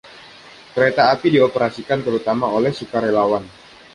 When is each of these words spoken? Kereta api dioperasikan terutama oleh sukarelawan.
Kereta 0.73 1.03
api 1.13 1.27
dioperasikan 1.35 1.99
terutama 2.05 2.45
oleh 2.57 2.71
sukarelawan. 2.79 3.43